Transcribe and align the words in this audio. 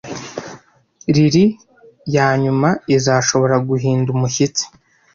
lili 1.13 1.45
yanyuma 2.15 2.69
izashobora 2.97 3.55
guhinda 3.69 4.07
umushyitsi 4.15 4.63